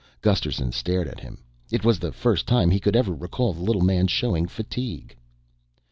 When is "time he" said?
2.47-2.79